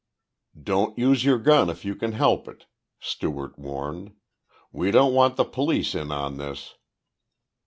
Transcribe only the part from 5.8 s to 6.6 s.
in on